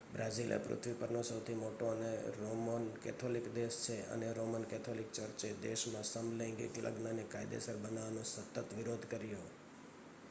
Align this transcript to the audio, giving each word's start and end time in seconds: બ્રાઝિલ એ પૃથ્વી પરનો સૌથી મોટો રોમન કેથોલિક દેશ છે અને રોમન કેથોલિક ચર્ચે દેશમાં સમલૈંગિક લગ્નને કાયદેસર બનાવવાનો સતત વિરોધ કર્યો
બ્રાઝિલ 0.09 0.51
એ 0.51 0.57
પૃથ્વી 0.59 0.99
પરનો 0.99 1.19
સૌથી 1.21 1.57
મોટો 1.57 1.87
રોમન 2.39 2.85
કેથોલિક 3.03 3.45
દેશ 3.53 3.77
છે 3.83 3.97
અને 4.07 4.27
રોમન 4.33 4.63
કેથોલિક 4.63 5.09
ચર્ચે 5.11 5.49
દેશમાં 5.61 6.03
સમલૈંગિક 6.05 6.73
લગ્નને 6.79 7.23
કાયદેસર 7.27 7.77
બનાવવાનો 7.77 8.23
સતત 8.25 8.55
વિરોધ 8.71 9.05
કર્યો 9.07 9.47